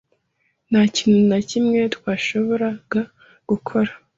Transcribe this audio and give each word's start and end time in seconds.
Nta 0.69 0.81
kintu 0.95 1.21
na 1.31 1.39
kimwe 1.49 1.79
twashoboraga 1.95 3.01
gukora. 3.49 3.91